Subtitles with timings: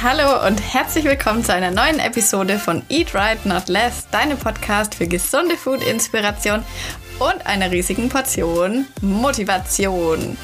[0.00, 4.94] Hallo und herzlich willkommen zu einer neuen Episode von Eat Right Not Less, deinem Podcast
[4.94, 6.62] für gesunde Food-Inspiration
[7.18, 10.38] und einer riesigen Portion Motivation.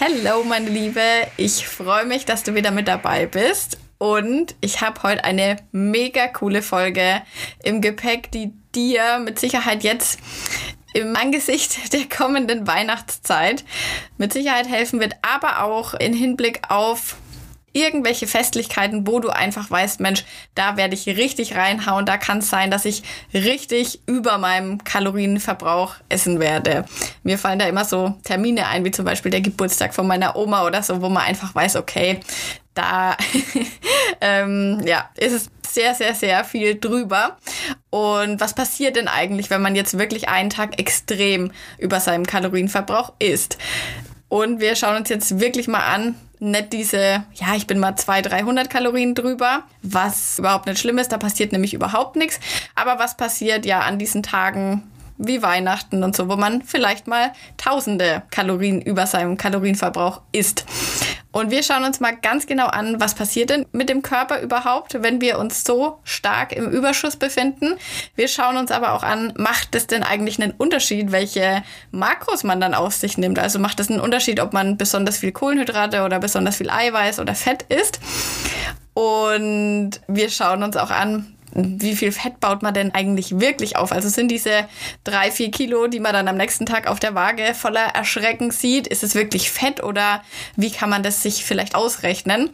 [0.00, 1.02] Hallo meine Liebe,
[1.36, 6.28] ich freue mich, dass du wieder mit dabei bist und ich habe heute eine mega
[6.28, 7.20] coole Folge
[7.62, 10.18] im Gepäck, die dir mit Sicherheit jetzt
[10.94, 13.62] im Angesicht der kommenden Weihnachtszeit
[14.16, 17.16] mit Sicherheit helfen wird, aber auch in Hinblick auf
[17.72, 20.24] irgendwelche Festlichkeiten, wo du einfach weißt, Mensch,
[20.54, 23.02] da werde ich richtig reinhauen, da kann es sein, dass ich
[23.32, 26.84] richtig über meinem Kalorienverbrauch essen werde.
[27.22, 30.66] Mir fallen da immer so Termine ein, wie zum Beispiel der Geburtstag von meiner Oma
[30.66, 32.20] oder so, wo man einfach weiß, okay,
[32.74, 33.16] da
[34.20, 37.36] ähm, ja, ist es sehr, sehr, sehr viel drüber.
[37.90, 43.12] Und was passiert denn eigentlich, wenn man jetzt wirklich einen Tag extrem über seinem Kalorienverbrauch
[43.18, 43.58] isst?
[44.30, 48.32] Und wir schauen uns jetzt wirklich mal an, nicht diese, ja, ich bin mal 200,
[48.32, 52.40] 300 Kalorien drüber, was überhaupt nicht schlimm ist, da passiert nämlich überhaupt nichts.
[52.76, 54.84] Aber was passiert ja an diesen Tagen
[55.18, 60.64] wie Weihnachten und so, wo man vielleicht mal tausende Kalorien über seinem Kalorienverbrauch isst.
[61.32, 65.02] Und wir schauen uns mal ganz genau an, was passiert denn mit dem Körper überhaupt,
[65.02, 67.76] wenn wir uns so stark im Überschuss befinden.
[68.16, 72.60] Wir schauen uns aber auch an, macht es denn eigentlich einen Unterschied, welche Makros man
[72.60, 73.38] dann auf sich nimmt?
[73.38, 77.34] Also macht es einen Unterschied, ob man besonders viel Kohlenhydrate oder besonders viel Eiweiß oder
[77.34, 78.00] Fett isst?
[78.94, 83.92] Und wir schauen uns auch an, wie viel Fett baut man denn eigentlich wirklich auf?
[83.92, 84.68] Also sind diese
[85.04, 88.86] drei, vier Kilo, die man dann am nächsten Tag auf der Waage voller Erschrecken sieht,
[88.86, 90.22] ist es wirklich Fett oder
[90.56, 92.50] wie kann man das sich vielleicht ausrechnen?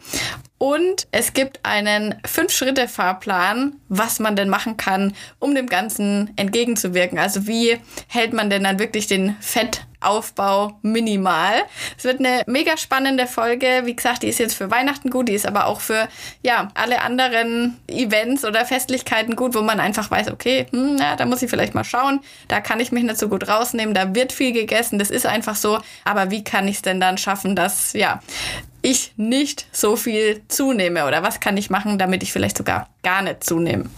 [0.59, 7.19] Und es gibt einen Fünf-Schritte-Fahrplan, was man denn machen kann, um dem Ganzen entgegenzuwirken.
[7.19, 7.77] Also wie
[8.07, 11.53] hält man denn dann wirklich den Fettaufbau minimal?
[11.95, 13.83] Es wird eine mega spannende Folge.
[13.83, 16.07] Wie gesagt, die ist jetzt für Weihnachten gut, die ist aber auch für
[16.41, 21.25] ja alle anderen Events oder Festlichkeiten gut, wo man einfach weiß, okay, hm, ja, da
[21.25, 22.21] muss ich vielleicht mal schauen.
[22.47, 23.93] Da kann ich mich nicht so gut rausnehmen.
[23.93, 24.97] Da wird viel gegessen.
[24.97, 25.79] Das ist einfach so.
[26.03, 28.21] Aber wie kann ich es denn dann schaffen, dass ja
[28.87, 33.21] ich nicht so viel zunehme oder was kann ich machen, damit ich vielleicht sogar gar
[33.21, 33.89] nicht zunehme.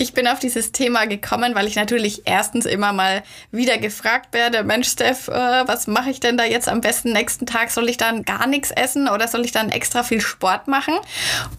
[0.00, 4.64] Ich bin auf dieses Thema gekommen, weil ich natürlich erstens immer mal wieder gefragt werde,
[4.64, 5.32] Mensch, Steph, äh,
[5.68, 7.70] was mache ich denn da jetzt am besten nächsten Tag?
[7.70, 10.94] Soll ich dann gar nichts essen oder soll ich dann extra viel Sport machen?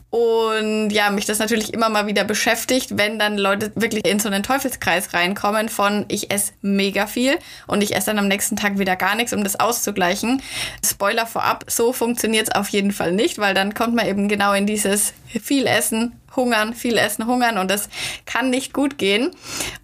[0.10, 4.28] Und ja, mich das natürlich immer mal wieder beschäftigt, wenn dann Leute wirklich in so
[4.28, 7.38] einen Teufelskreis reinkommen von ich esse mega viel
[7.68, 10.42] und ich esse dann am nächsten Tag wieder gar nichts, um das auszugleichen.
[10.84, 14.54] Spoiler vorab, so funktioniert es auf jeden Fall nicht, weil dann kommt man eben genau
[14.54, 17.90] in dieses viel Essen, hungern, viel essen, hungern und das
[18.26, 19.32] kann nicht gut gehen.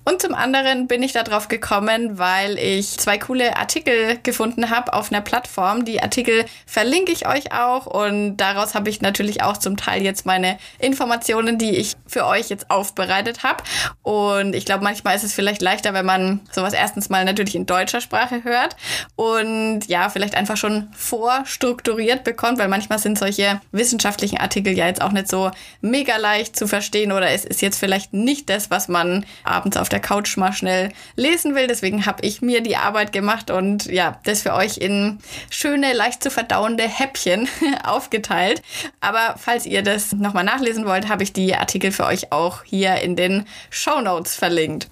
[0.04, 5.12] Und zum anderen bin ich darauf gekommen, weil ich zwei coole Artikel gefunden habe auf
[5.12, 5.84] einer Plattform.
[5.84, 10.26] Die Artikel verlinke ich euch auch und daraus habe ich natürlich auch zum Teil jetzt
[10.26, 13.64] meine Informationen, die ich für euch jetzt aufbereitet habe.
[14.02, 17.66] Und ich glaube, manchmal ist es vielleicht leichter, wenn man sowas erstens mal natürlich in
[17.66, 18.78] deutscher Sprache hört
[19.18, 25.02] und ja, vielleicht einfach schon vorstrukturiert bekommt, weil manchmal sind solche wissenschaftlichen Artikel ja jetzt
[25.02, 28.70] auch nicht so mega leicht leicht zu verstehen oder es ist jetzt vielleicht nicht das,
[28.70, 31.66] was man abends auf der Couch mal schnell lesen will.
[31.66, 35.18] Deswegen habe ich mir die Arbeit gemacht und ja, das für euch in
[35.50, 37.50] schöne, leicht zu verdauende Häppchen
[37.84, 38.62] aufgeteilt.
[39.00, 42.98] Aber falls ihr das nochmal nachlesen wollt, habe ich die Artikel für euch auch hier
[42.98, 44.88] in den Show Notes verlinkt.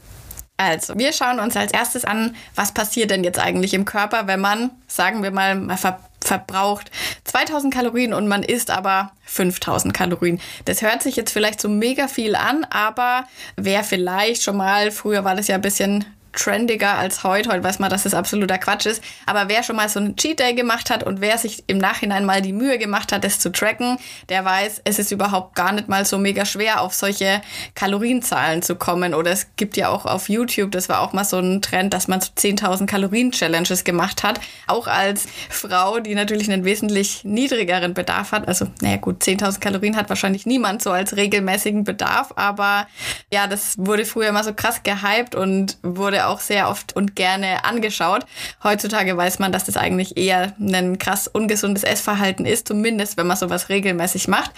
[0.57, 4.39] Also, wir schauen uns als erstes an, was passiert denn jetzt eigentlich im Körper, wenn
[4.39, 6.91] man, sagen wir mal, mal ver verbraucht
[7.25, 10.39] 2000 Kalorien und man isst aber 5000 Kalorien.
[10.65, 15.23] Das hört sich jetzt vielleicht so mega viel an, aber wer vielleicht schon mal, früher
[15.23, 17.49] war das ja ein bisschen trendiger als heute.
[17.49, 19.03] Heute weiß man, dass das absoluter Quatsch ist.
[19.25, 22.25] Aber wer schon mal so einen Cheat Day gemacht hat und wer sich im Nachhinein
[22.25, 23.97] mal die Mühe gemacht hat, das zu tracken,
[24.29, 27.41] der weiß, es ist überhaupt gar nicht mal so mega schwer, auf solche
[27.73, 29.13] Kalorienzahlen zu kommen.
[29.13, 32.07] Oder es gibt ja auch auf YouTube, das war auch mal so ein Trend, dass
[32.07, 34.39] man so 10.000 Kalorien-Challenges gemacht hat.
[34.67, 38.47] Auch als Frau, die natürlich einen wesentlich niedrigeren Bedarf hat.
[38.47, 42.33] Also, naja gut, 10.000 Kalorien hat wahrscheinlich niemand so als regelmäßigen Bedarf.
[42.35, 42.87] Aber
[43.31, 47.65] ja, das wurde früher immer so krass gehypt und wurde auch sehr oft und gerne
[47.65, 48.25] angeschaut.
[48.63, 53.37] Heutzutage weiß man, dass das eigentlich eher ein krass ungesundes Essverhalten ist, zumindest wenn man
[53.37, 54.51] sowas regelmäßig macht.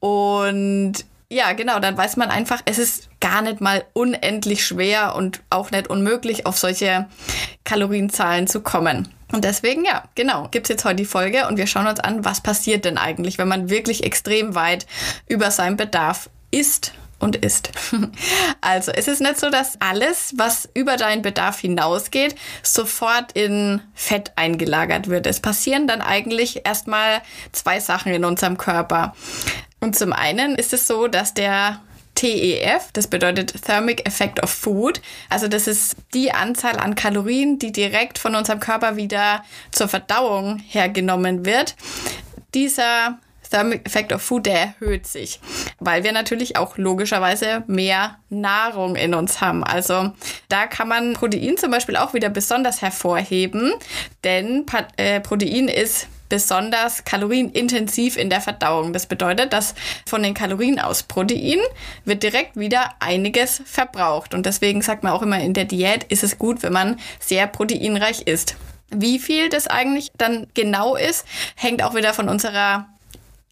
[0.00, 5.40] Und ja, genau, dann weiß man einfach, es ist gar nicht mal unendlich schwer und
[5.50, 7.06] auch nicht unmöglich, auf solche
[7.64, 9.08] Kalorienzahlen zu kommen.
[9.30, 12.40] Und deswegen, ja, genau, gibt's jetzt heute die Folge und wir schauen uns an, was
[12.40, 14.86] passiert denn eigentlich, wenn man wirklich extrem weit
[15.28, 17.70] über seinen Bedarf isst und isst.
[18.60, 24.32] Also es ist nicht so, dass alles, was über deinen Bedarf hinausgeht, sofort in Fett
[24.36, 25.26] eingelagert wird.
[25.26, 27.22] Es passieren dann eigentlich erstmal
[27.52, 29.14] zwei Sachen in unserem Körper.
[29.80, 31.80] Und zum einen ist es so, dass der
[32.18, 35.00] TEF, das bedeutet Thermic Effect of Food.
[35.28, 40.58] Also das ist die Anzahl an Kalorien, die direkt von unserem Körper wieder zur Verdauung
[40.58, 41.76] hergenommen wird.
[42.54, 43.18] Dieser
[43.48, 45.40] Thermic Effect of Food, der erhöht sich,
[45.78, 49.64] weil wir natürlich auch logischerweise mehr Nahrung in uns haben.
[49.64, 50.12] Also
[50.48, 53.72] da kann man Protein zum Beispiel auch wieder besonders hervorheben,
[54.24, 54.66] denn
[54.96, 58.92] äh, Protein ist besonders kalorienintensiv in der Verdauung.
[58.92, 59.74] Das bedeutet, dass
[60.06, 61.58] von den Kalorien aus Protein
[62.04, 64.34] wird direkt wieder einiges verbraucht.
[64.34, 67.46] Und deswegen sagt man auch immer, in der Diät ist es gut, wenn man sehr
[67.46, 68.56] proteinreich isst.
[68.90, 72.88] Wie viel das eigentlich dann genau ist, hängt auch wieder von unserer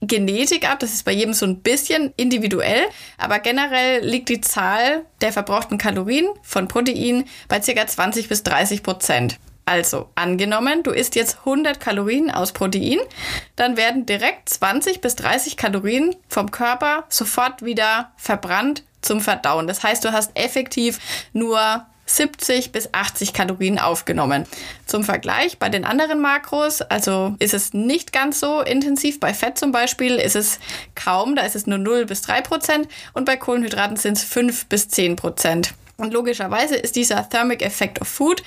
[0.01, 0.79] Genetik ab.
[0.81, 2.85] Das ist bei jedem so ein bisschen individuell,
[3.19, 7.87] aber generell liegt die Zahl der verbrauchten Kalorien von Protein bei ca.
[7.87, 9.39] 20 bis 30 Prozent.
[9.69, 13.01] Also angenommen, du isst jetzt 100 Kalorien aus Protein,
[13.57, 19.67] dann werden direkt 20 bis 30 Kalorien vom Körper sofort wieder verbrannt zum Verdauen.
[19.67, 21.01] Das heißt, du hast effektiv
[21.33, 24.45] nur 70 bis 80 Kalorien aufgenommen.
[24.87, 29.21] Zum Vergleich bei den anderen Makros, also ist es nicht ganz so intensiv.
[29.21, 30.59] Bei Fett zum Beispiel ist es
[30.95, 34.67] kaum, da ist es nur 0 bis 3 Prozent und bei Kohlenhydraten sind es 5
[34.67, 35.75] bis 10 Prozent.
[35.99, 38.43] Und logischerweise ist dieser Thermic Effect of Food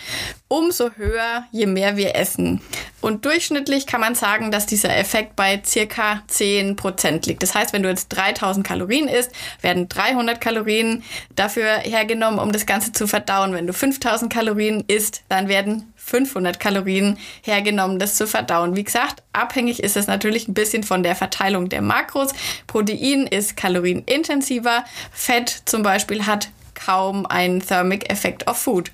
[0.48, 2.62] umso höher, je mehr wir essen.
[3.02, 7.42] Und durchschnittlich kann man sagen, dass dieser Effekt bei circa 10% liegt.
[7.42, 9.32] Das heißt, wenn du jetzt 3000 Kalorien isst,
[9.62, 11.04] werden 300 Kalorien
[11.36, 13.54] dafür hergenommen, um das Ganze zu verdauen.
[13.54, 18.76] Wenn du 5000 Kalorien isst, dann werden 500 Kalorien hergenommen, das zu verdauen.
[18.76, 22.34] Wie gesagt, abhängig ist es natürlich ein bisschen von der Verteilung der Makros.
[22.68, 24.84] Protein ist kalorienintensiver.
[25.12, 26.50] Fett zum Beispiel hat
[26.86, 28.92] kaum einen Thermic Effect of Food.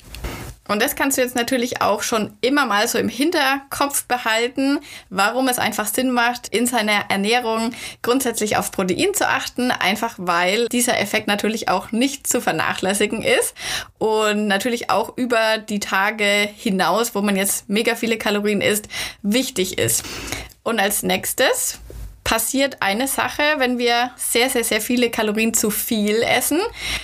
[0.67, 4.79] Und das kannst du jetzt natürlich auch schon immer mal so im Hinterkopf behalten,
[5.11, 7.71] warum es einfach Sinn macht, in seiner Ernährung
[8.01, 13.53] grundsätzlich auf Protein zu achten, einfach weil dieser Effekt natürlich auch nicht zu vernachlässigen ist
[13.99, 18.87] und natürlich auch über die Tage hinaus, wo man jetzt mega viele Kalorien isst,
[19.21, 20.03] wichtig ist.
[20.63, 21.79] Und als nächstes
[22.25, 26.59] passiert eine Sache, wenn wir sehr, sehr, sehr viele Kalorien zu viel essen.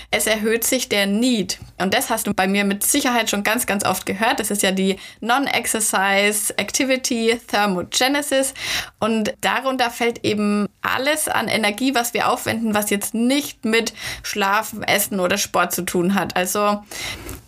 [0.09, 1.59] Es erhöht sich der Need.
[1.77, 4.39] Und das hast du bei mir mit Sicherheit schon ganz, ganz oft gehört.
[4.39, 8.56] Das ist ja die Non-Exercise Activity Thermogenesis.
[9.00, 14.81] Und darunter fällt eben alles an Energie, was wir aufwenden, was jetzt nicht mit Schlafen,
[14.81, 16.35] Essen oder Sport zu tun hat.
[16.35, 16.81] Also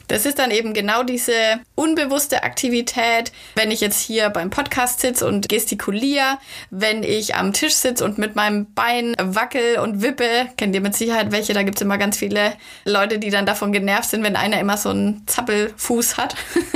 [0.07, 1.33] das ist dann eben genau diese
[1.75, 6.37] unbewusste Aktivität, wenn ich jetzt hier beim Podcast sitze und gestikuliere,
[6.69, 10.47] wenn ich am Tisch sitze und mit meinem Bein wackel und wippe.
[10.57, 11.53] Kennt ihr mit Sicherheit welche?
[11.53, 12.53] Da gibt es immer ganz viele
[12.85, 16.35] Leute, die dann davon genervt sind, wenn einer immer so einen Zappelfuß hat.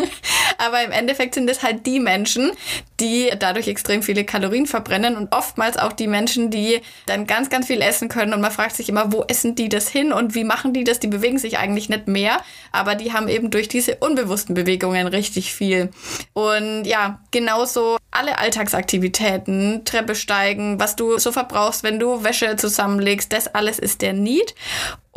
[0.57, 2.51] Aber im Endeffekt sind es halt die Menschen,
[2.99, 7.67] die dadurch extrem viele Kalorien verbrennen und oftmals auch die Menschen, die dann ganz, ganz
[7.67, 8.33] viel essen können.
[8.33, 10.99] Und man fragt sich immer, wo essen die das hin und wie machen die das?
[10.99, 12.41] Die bewegen sich eigentlich nicht mehr,
[12.71, 15.89] aber die haben eben durch diese unbewussten Bewegungen richtig viel.
[16.33, 23.31] Und ja, genauso alle Alltagsaktivitäten, Treppe steigen, was du so verbrauchst, wenn du Wäsche zusammenlegst,
[23.31, 24.55] das alles ist der Need.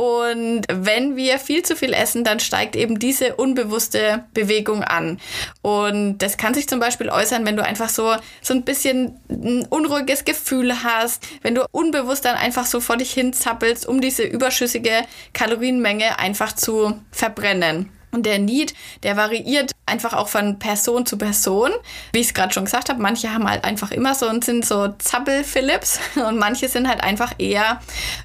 [0.01, 5.21] Und wenn wir viel zu viel essen, dann steigt eben diese unbewusste Bewegung an.
[5.61, 9.67] Und das kann sich zum Beispiel äußern, wenn du einfach so, so ein bisschen ein
[9.69, 14.23] unruhiges Gefühl hast, wenn du unbewusst dann einfach so vor dich hin zappelst, um diese
[14.23, 15.03] überschüssige
[15.35, 17.91] Kalorienmenge einfach zu verbrennen.
[18.13, 21.71] Und der Need, der variiert einfach auch von Person zu Person.
[22.13, 24.65] Wie ich es gerade schon gesagt habe, manche haben halt einfach immer so und sind
[24.65, 27.81] so Zappel-Philips und manche sind halt einfach eher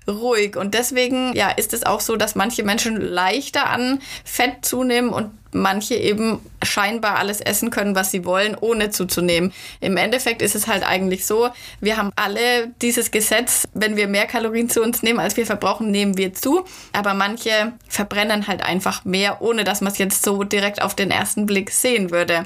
[0.07, 0.57] ruhig.
[0.57, 5.31] Und deswegen ja, ist es auch so, dass manche Menschen leichter an Fett zunehmen und
[5.55, 9.53] manche eben scheinbar alles essen können, was sie wollen, ohne zuzunehmen.
[9.79, 14.27] Im Endeffekt ist es halt eigentlich so, wir haben alle dieses Gesetz, wenn wir mehr
[14.27, 16.65] Kalorien zu uns nehmen, als wir verbrauchen, nehmen wir zu.
[16.93, 21.11] Aber manche verbrennen halt einfach mehr, ohne dass man es jetzt so direkt auf den
[21.11, 22.45] ersten Blick sehen würde.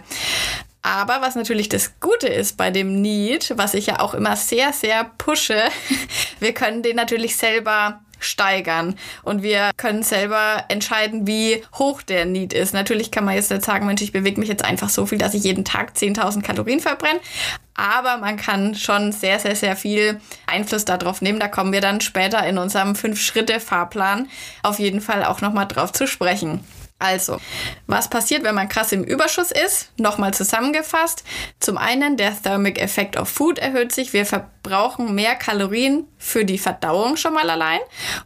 [0.82, 4.72] Aber was natürlich das Gute ist bei dem Need, was ich ja auch immer sehr,
[4.72, 5.62] sehr pushe,
[6.40, 8.96] wir können den natürlich selber steigern.
[9.24, 12.74] Und wir können selber entscheiden, wie hoch der Need ist.
[12.74, 15.34] Natürlich kann man jetzt nicht sagen, Mensch, ich bewege mich jetzt einfach so viel, dass
[15.34, 17.20] ich jeden Tag 10.000 Kalorien verbrenne.
[17.76, 21.40] Aber man kann schon sehr, sehr, sehr viel Einfluss darauf nehmen.
[21.40, 24.28] Da kommen wir dann später in unserem Fünf-Schritte-Fahrplan
[24.64, 26.64] auf jeden Fall auch nochmal drauf zu sprechen.
[27.00, 27.40] Also,
[27.88, 29.90] was passiert, wenn man krass im Überschuss ist?
[29.98, 31.24] Nochmal zusammengefasst.
[31.62, 34.12] Zum einen, der Thermic Effect of Food erhöht sich.
[34.12, 37.80] Wir verbrauchen mehr Kalorien für die Verdauung schon mal allein.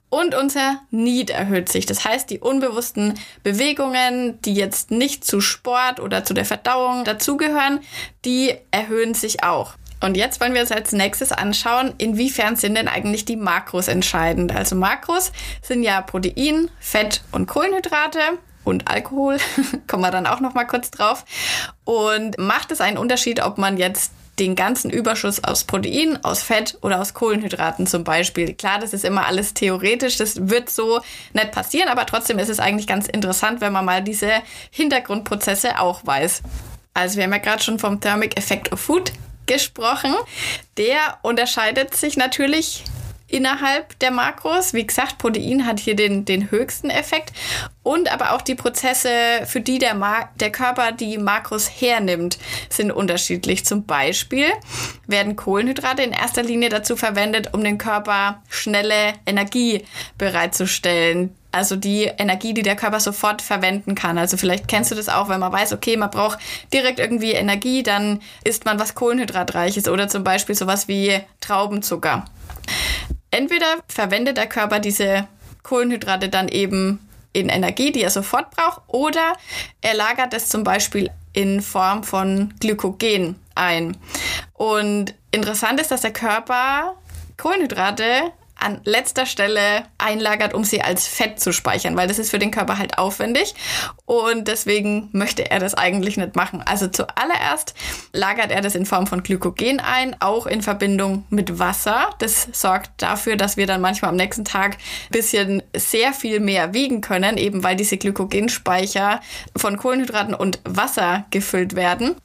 [0.09, 1.85] Und unser Need erhöht sich.
[1.85, 3.13] Das heißt, die unbewussten
[3.43, 7.79] Bewegungen, die jetzt nicht zu Sport oder zu der Verdauung dazugehören,
[8.25, 9.75] die erhöhen sich auch.
[10.01, 14.53] Und jetzt wollen wir uns als nächstes anschauen, inwiefern sind denn eigentlich die Makros entscheidend.
[14.53, 18.19] Also Makros sind ja Protein, Fett und Kohlenhydrate
[18.63, 19.37] und Alkohol.
[19.87, 21.25] Kommen wir dann auch noch mal kurz drauf.
[21.83, 26.77] Und macht es einen Unterschied, ob man jetzt den ganzen Überschuss aus Protein, aus Fett
[26.81, 28.53] oder aus Kohlenhydraten zum Beispiel.
[28.53, 31.01] Klar, das ist immer alles theoretisch, das wird so
[31.33, 34.31] nicht passieren, aber trotzdem ist es eigentlich ganz interessant, wenn man mal diese
[34.71, 36.41] Hintergrundprozesse auch weiß.
[36.95, 39.13] Also wir haben ja gerade schon vom Thermic Effect of Food
[39.45, 40.15] gesprochen.
[40.77, 42.83] Der unterscheidet sich natürlich
[43.33, 44.73] innerhalb der Makros.
[44.73, 47.33] Wie gesagt, Protein hat hier den, den höchsten Effekt
[47.81, 49.09] und aber auch die Prozesse,
[49.45, 49.97] für die der,
[50.39, 52.37] der Körper die Makros hernimmt,
[52.69, 53.65] sind unterschiedlich.
[53.65, 54.45] Zum Beispiel
[55.07, 59.83] werden Kohlenhydrate in erster Linie dazu verwendet, um den Körper schnelle Energie
[60.17, 64.17] bereitzustellen also die Energie, die der Körper sofort verwenden kann.
[64.17, 66.39] Also vielleicht kennst du das auch, wenn man weiß, okay, man braucht
[66.73, 72.25] direkt irgendwie Energie, dann isst man was Kohlenhydratreiches oder zum Beispiel sowas wie Traubenzucker.
[73.33, 75.27] Entweder verwendet der Körper diese
[75.63, 76.99] Kohlenhydrate dann eben
[77.33, 79.33] in Energie, die er sofort braucht, oder
[79.81, 83.97] er lagert es zum Beispiel in Form von Glykogen ein.
[84.53, 86.95] Und interessant ist, dass der Körper
[87.37, 88.31] Kohlenhydrate
[88.63, 92.51] an letzter Stelle einlagert, um sie als Fett zu speichern, weil das ist für den
[92.51, 93.53] Körper halt aufwendig
[94.05, 96.61] und deswegen möchte er das eigentlich nicht machen.
[96.65, 97.73] Also zuallererst
[98.13, 102.09] lagert er das in Form von Glykogen ein, auch in Verbindung mit Wasser.
[102.19, 106.73] Das sorgt dafür, dass wir dann manchmal am nächsten Tag ein bisschen sehr viel mehr
[106.73, 109.19] wiegen können, eben weil diese Glykogenspeicher
[109.55, 112.15] von Kohlenhydraten und Wasser gefüllt werden.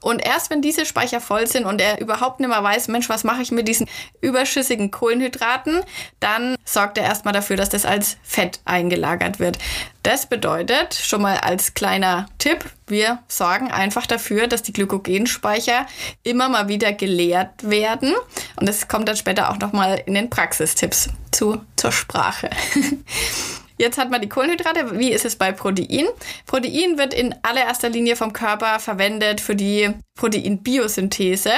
[0.00, 3.24] Und erst wenn diese Speicher voll sind und er überhaupt nicht mehr weiß, Mensch, was
[3.24, 3.88] mache ich mit diesen
[4.20, 5.80] überschüssigen Kohlenhydraten,
[6.20, 9.58] dann sorgt er erstmal dafür, dass das als Fett eingelagert wird.
[10.02, 15.86] Das bedeutet, schon mal als kleiner Tipp, wir sorgen einfach dafür, dass die Glykogenspeicher
[16.22, 18.14] immer mal wieder geleert werden.
[18.56, 22.50] Und das kommt dann später auch nochmal in den Praxistipps zu, zur Sprache.
[23.76, 24.98] Jetzt hat man die Kohlenhydrate.
[24.98, 26.06] Wie ist es bei Protein?
[26.46, 31.52] Protein wird in allererster Linie vom Körper verwendet für die Proteinbiosynthese.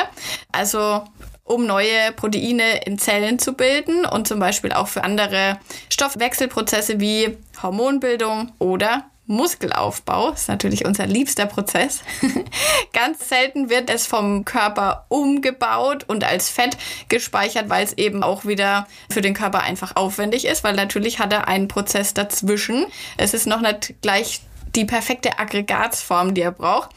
[0.51, 1.05] Also
[1.45, 5.59] um neue Proteine in Zellen zu bilden und zum Beispiel auch für andere
[5.91, 12.02] Stoffwechselprozesse wie Hormonbildung oder Muskelaufbau, ist natürlich unser liebster Prozess.
[12.92, 16.76] Ganz selten wird es vom Körper umgebaut und als Fett
[17.09, 21.33] gespeichert, weil es eben auch wieder für den Körper einfach aufwendig ist, weil natürlich hat
[21.33, 22.87] er einen Prozess dazwischen.
[23.16, 24.40] Es ist noch nicht gleich
[24.76, 26.90] die perfekte Aggregatsform, die er braucht.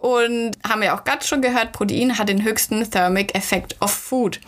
[0.00, 4.40] Und haben wir auch gerade schon gehört, Protein hat den höchsten Thermic Effect of Food.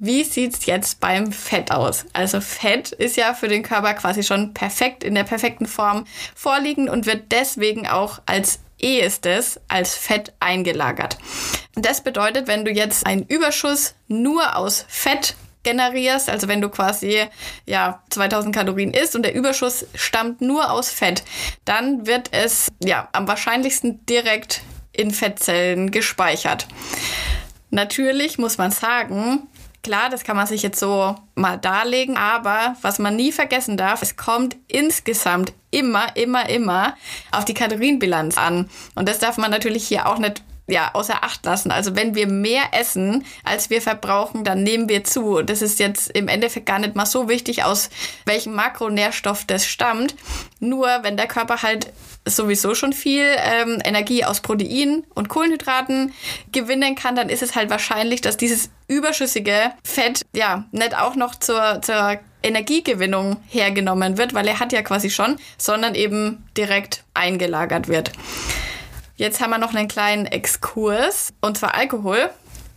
[0.00, 2.06] Wie sieht's jetzt beim Fett aus?
[2.12, 6.88] Also Fett ist ja für den Körper quasi schon perfekt in der perfekten Form vorliegend
[6.88, 11.18] und wird deswegen auch als ehestes als Fett eingelagert.
[11.74, 17.24] Das bedeutet, wenn du jetzt einen Überschuss nur aus Fett generierst, also wenn du quasi
[17.66, 21.24] ja 2000 Kalorien isst und der Überschuss stammt nur aus Fett,
[21.64, 24.62] dann wird es ja am wahrscheinlichsten direkt
[24.92, 26.68] in Fettzellen gespeichert.
[27.70, 29.48] Natürlich muss man sagen,
[29.88, 34.02] Klar, das kann man sich jetzt so mal darlegen, aber was man nie vergessen darf,
[34.02, 36.94] es kommt insgesamt immer, immer, immer
[37.32, 38.68] auf die Kalorienbilanz an.
[38.96, 41.70] Und das darf man natürlich hier auch nicht ja, außer Acht lassen.
[41.70, 45.42] Also wenn wir mehr essen, als wir verbrauchen, dann nehmen wir zu.
[45.42, 47.88] Das ist jetzt im Endeffekt gar nicht mal so wichtig, aus
[48.26, 50.14] welchem Makronährstoff das stammt.
[50.60, 51.92] Nur wenn der Körper halt
[52.26, 56.12] sowieso schon viel ähm, Energie aus Protein und Kohlenhydraten
[56.52, 61.34] gewinnen kann, dann ist es halt wahrscheinlich, dass dieses überschüssige Fett ja nicht auch noch
[61.34, 67.88] zur, zur Energiegewinnung hergenommen wird, weil er hat ja quasi schon, sondern eben direkt eingelagert
[67.88, 68.12] wird.
[69.18, 72.30] Jetzt haben wir noch einen kleinen Exkurs, und zwar Alkohol.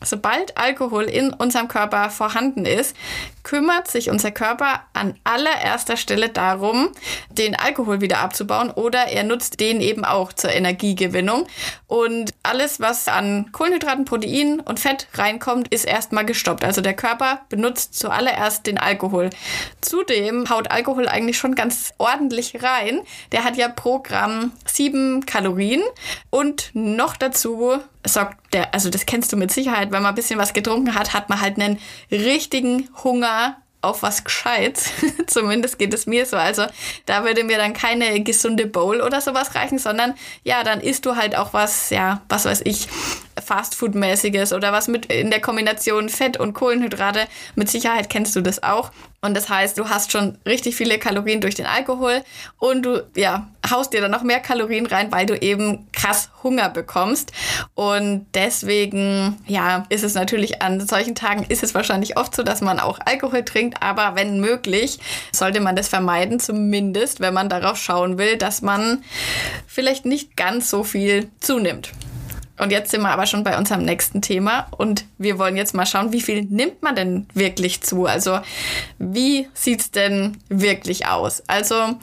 [0.03, 2.95] Sobald Alkohol in unserem Körper vorhanden ist,
[3.43, 6.89] kümmert sich unser Körper an allererster Stelle darum,
[7.29, 11.47] den Alkohol wieder abzubauen oder er nutzt den eben auch zur Energiegewinnung.
[11.87, 16.63] Und alles, was an Kohlenhydraten, Protein und Fett reinkommt, ist erstmal gestoppt.
[16.63, 19.29] Also der Körper benutzt zuallererst den Alkohol.
[19.81, 23.01] Zudem haut Alkohol eigentlich schon ganz ordentlich rein.
[23.31, 25.81] Der hat ja pro Gramm sieben Kalorien
[26.29, 30.39] und noch dazu sorgt der, also das kennst du mit Sicherheit, wenn man ein bisschen
[30.39, 31.79] was getrunken hat, hat man halt einen
[32.11, 34.91] richtigen Hunger Hunger auf was Gescheites.
[35.27, 36.37] Zumindest geht es mir so.
[36.37, 36.65] Also
[37.07, 41.15] da würde mir dann keine gesunde Bowl oder sowas reichen, sondern ja, dann isst du
[41.15, 42.87] halt auch was, ja, was weiß ich,
[43.51, 47.27] Fastfood-mäßiges oder was mit in der Kombination Fett und Kohlenhydrate.
[47.55, 48.91] Mit Sicherheit kennst du das auch.
[49.23, 52.23] Und das heißt, du hast schon richtig viele Kalorien durch den Alkohol
[52.57, 56.69] und du ja, haust dir dann noch mehr Kalorien rein, weil du eben krass Hunger
[56.69, 57.31] bekommst.
[57.75, 62.61] Und deswegen, ja, ist es natürlich an solchen Tagen ist es wahrscheinlich oft so, dass
[62.61, 64.97] man auch Alkohol trinkt, aber wenn möglich,
[65.31, 69.03] sollte man das vermeiden, zumindest wenn man darauf schauen will, dass man
[69.67, 71.91] vielleicht nicht ganz so viel zunimmt.
[72.57, 75.85] Und jetzt sind wir aber schon bei unserem nächsten Thema und wir wollen jetzt mal
[75.85, 78.05] schauen, wie viel nimmt man denn wirklich zu?
[78.05, 78.39] Also
[78.99, 81.43] wie sieht es denn wirklich aus?
[81.47, 81.95] Also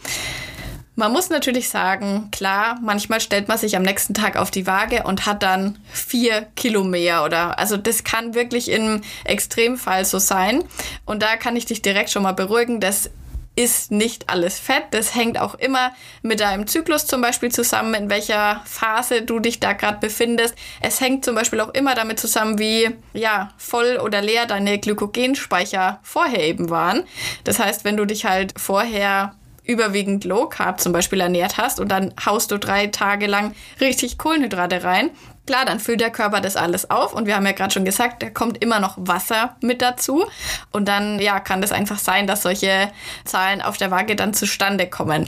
[0.99, 5.05] man muss natürlich sagen, klar, manchmal stellt man sich am nächsten Tag auf die Waage
[5.05, 10.65] und hat dann vier Kilo mehr oder also das kann wirklich im Extremfall so sein.
[11.05, 13.11] Und da kann ich dich direkt schon mal beruhigen, dass
[13.59, 14.85] ist nicht alles Fett.
[14.93, 15.91] Das hängt auch immer
[16.23, 20.55] mit deinem Zyklus zum Beispiel zusammen, in welcher Phase du dich da gerade befindest.
[20.81, 25.99] Es hängt zum Beispiel auch immer damit zusammen, wie ja, voll oder leer deine Glykogenspeicher
[26.05, 27.03] vorher eben waren.
[27.43, 29.35] Das heißt, wenn du dich halt vorher
[29.65, 34.19] überwiegend Low Carb zum Beispiel ernährt hast und dann haust du drei Tage lang richtig
[34.19, 35.11] Kohlenhydrate rein,
[35.49, 38.23] Klar, dann füllt der Körper das alles auf und wir haben ja gerade schon gesagt,
[38.23, 40.27] da kommt immer noch Wasser mit dazu
[40.73, 42.93] und dann ja, kann das einfach sein, dass solche
[43.25, 45.27] Zahlen auf der Waage dann zustande kommen.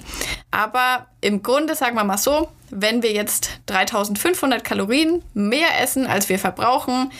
[0.50, 6.28] Aber im Grunde sagen wir mal so, wenn wir jetzt 3500 Kalorien mehr essen, als
[6.28, 7.10] wir verbrauchen,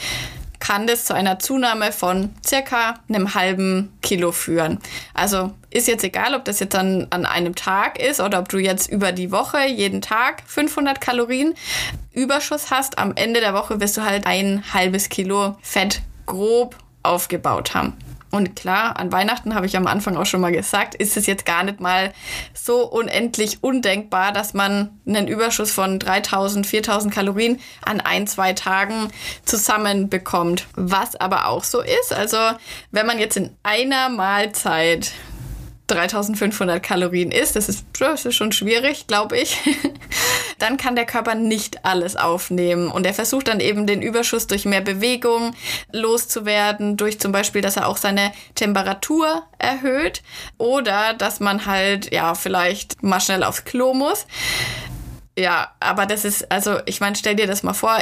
[0.59, 4.79] kann das zu einer Zunahme von circa einem halben Kilo führen.
[5.15, 8.59] Also ist jetzt egal, ob das jetzt an, an einem Tag ist oder ob du
[8.59, 11.55] jetzt über die Woche jeden Tag 500 Kalorien
[12.13, 12.99] Überschuss hast.
[12.99, 17.97] Am Ende der Woche wirst du halt ein halbes Kilo Fett grob aufgebaut haben.
[18.31, 21.45] Und klar, an Weihnachten habe ich am Anfang auch schon mal gesagt, ist es jetzt
[21.45, 22.13] gar nicht mal
[22.55, 29.09] so unendlich undenkbar, dass man einen Überschuss von 3000, 4000 Kalorien an ein, zwei Tagen
[29.45, 30.69] zusammenbekommt.
[30.77, 32.39] Was aber auch so ist, also
[32.93, 35.11] wenn man jetzt in einer Mahlzeit
[35.91, 39.59] 3500 Kalorien isst, das ist, das ist schon schwierig, glaube ich,
[40.59, 42.91] dann kann der Körper nicht alles aufnehmen.
[42.91, 45.55] Und er versucht dann eben den Überschuss durch mehr Bewegung
[45.93, 50.23] loszuwerden, durch zum Beispiel, dass er auch seine Temperatur erhöht
[50.59, 54.27] oder dass man halt, ja, vielleicht mal schnell aufs Klo muss.
[55.39, 57.99] Ja, aber das ist, also ich meine, stell dir das mal vor,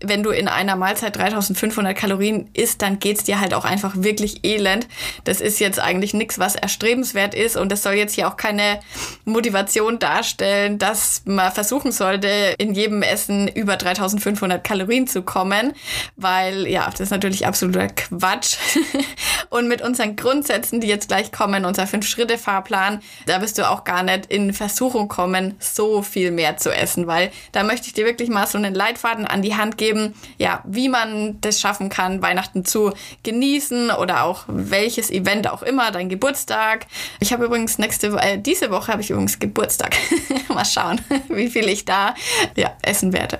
[0.00, 4.44] wenn du in einer Mahlzeit 3500 Kalorien isst, dann geht's dir halt auch einfach wirklich
[4.44, 4.86] elend.
[5.24, 8.80] Das ist jetzt eigentlich nichts, was erstrebenswert ist und das soll jetzt hier auch keine
[9.24, 12.28] Motivation darstellen, dass man versuchen sollte,
[12.58, 15.72] in jedem Essen über 3500 Kalorien zu kommen,
[16.16, 18.56] weil ja, das ist natürlich absoluter Quatsch.
[19.50, 24.02] und mit unseren Grundsätzen, die jetzt gleich kommen, unser Fünf-Schritte-Fahrplan, da wirst du auch gar
[24.02, 28.28] nicht in Versuchung kommen, so viel mehr zu essen, weil da möchte ich dir wirklich
[28.28, 32.22] mal so einen Leitfaden an die Hand geben, geben, ja, wie man das schaffen kann,
[32.22, 36.86] Weihnachten zu genießen oder auch welches Event auch immer, dein Geburtstag.
[37.20, 39.94] Ich habe übrigens nächste äh, diese Woche habe ich übrigens Geburtstag.
[40.48, 42.14] Mal schauen, wie viel ich da
[42.56, 43.38] ja, essen werde.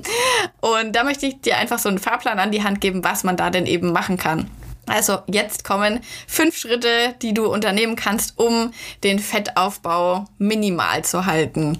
[0.60, 3.36] Und da möchte ich dir einfach so einen Fahrplan an die Hand geben, was man
[3.36, 4.50] da denn eben machen kann.
[4.88, 8.72] Also jetzt kommen fünf Schritte, die du unternehmen kannst, um
[9.04, 11.78] den Fettaufbau minimal zu halten.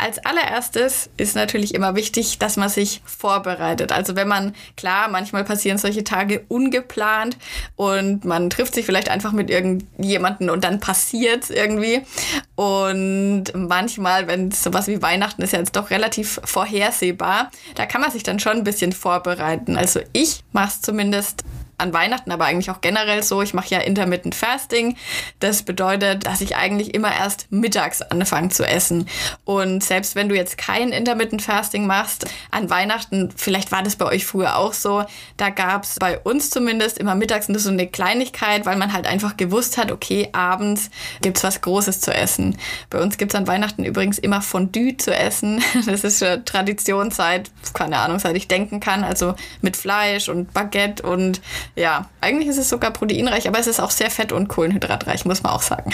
[0.00, 3.90] Als allererstes ist natürlich immer wichtig, dass man sich vorbereitet.
[3.90, 7.36] Also wenn man, klar, manchmal passieren solche Tage ungeplant
[7.74, 12.02] und man trifft sich vielleicht einfach mit irgendjemanden und dann passiert es irgendwie.
[12.54, 18.12] Und manchmal, wenn sowas wie Weihnachten ist ja jetzt doch relativ vorhersehbar, da kann man
[18.12, 19.76] sich dann schon ein bisschen vorbereiten.
[19.76, 21.42] Also ich mache es zumindest
[21.78, 23.40] an Weihnachten, aber eigentlich auch generell so.
[23.40, 24.96] Ich mache ja Intermittent Fasting.
[25.40, 29.08] Das bedeutet, dass ich eigentlich immer erst mittags anfange zu essen.
[29.44, 34.06] Und selbst wenn du jetzt kein Intermittent Fasting machst, an Weihnachten, vielleicht war das bei
[34.06, 35.04] euch früher auch so,
[35.36, 39.06] da gab es bei uns zumindest immer mittags nur so eine Kleinigkeit, weil man halt
[39.06, 40.90] einfach gewusst hat, okay, abends
[41.22, 42.58] gibt's was Großes zu essen.
[42.90, 45.62] Bei uns gibt's an Weihnachten übrigens immer Fondue zu essen.
[45.88, 49.04] Das ist schon Tradition seit, keine Ahnung, seit ich denken kann.
[49.04, 51.40] Also mit Fleisch und Baguette und
[51.76, 55.42] ja, eigentlich ist es sogar proteinreich, aber es ist auch sehr fett- und kohlenhydratreich, muss
[55.42, 55.92] man auch sagen.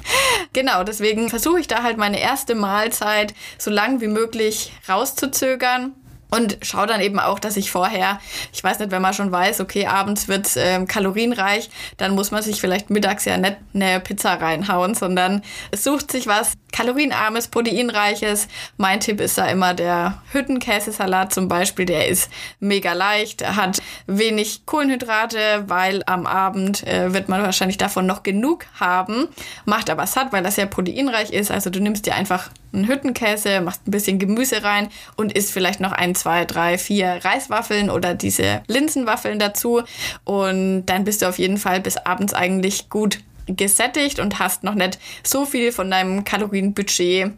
[0.52, 5.94] genau, deswegen versuche ich da halt meine erste Mahlzeit so lang wie möglich rauszuzögern.
[6.32, 8.18] Und schau dann eben auch, dass ich vorher,
[8.54, 11.68] ich weiß nicht, wenn man schon weiß, okay, abends wird's ähm, kalorienreich,
[11.98, 15.42] dann muss man sich vielleicht mittags ja nicht eine Pizza reinhauen, sondern
[15.72, 18.48] es sucht sich was kalorienarmes, proteinreiches.
[18.78, 21.84] Mein Tipp ist da immer der Hüttenkäsesalat zum Beispiel.
[21.84, 28.06] Der ist mega leicht, hat wenig Kohlenhydrate, weil am Abend äh, wird man wahrscheinlich davon
[28.06, 29.28] noch genug haben.
[29.66, 31.50] Macht aber satt, weil das ja proteinreich ist.
[31.50, 35.80] Also du nimmst dir einfach einen Hüttenkäse, machst ein bisschen Gemüse rein und isst vielleicht
[35.80, 39.82] noch ein, zwei, drei, vier Reiswaffeln oder diese Linsenwaffeln dazu.
[40.24, 44.74] Und dann bist du auf jeden Fall bis abends eigentlich gut gesättigt und hast noch
[44.74, 47.32] nicht so viel von deinem Kalorienbudget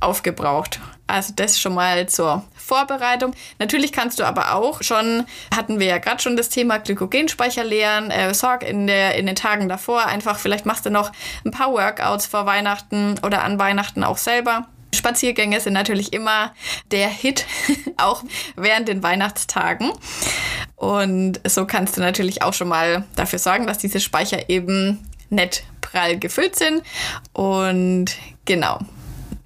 [0.00, 0.80] aufgebraucht.
[1.06, 3.34] Also das schon mal zur Vorbereitung.
[3.58, 8.10] Natürlich kannst du aber auch schon, hatten wir ja gerade schon das Thema Glykogenspeicher leeren,
[8.10, 11.12] äh, sorg in, der, in den Tagen davor einfach, vielleicht machst du noch
[11.44, 14.66] ein paar Workouts vor Weihnachten oder an Weihnachten auch selber.
[14.94, 16.54] Spaziergänge sind natürlich immer
[16.90, 17.44] der Hit,
[17.98, 18.22] auch
[18.56, 19.92] während den Weihnachtstagen.
[20.76, 25.64] Und so kannst du natürlich auch schon mal dafür sorgen, dass diese Speicher eben nett
[25.80, 26.82] prall gefüllt sind.
[27.32, 28.78] Und genau.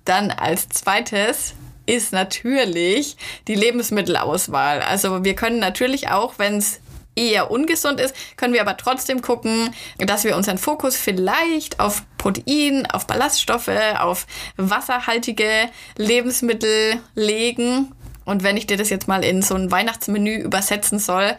[0.08, 1.52] Dann als zweites
[1.84, 4.80] ist natürlich die Lebensmittelauswahl.
[4.80, 6.80] Also wir können natürlich auch, wenn es
[7.14, 12.86] eher ungesund ist, können wir aber trotzdem gucken, dass wir unseren Fokus vielleicht auf Protein,
[12.86, 15.68] auf Ballaststoffe, auf wasserhaltige
[15.98, 17.92] Lebensmittel legen.
[18.24, 21.36] Und wenn ich dir das jetzt mal in so ein Weihnachtsmenü übersetzen soll,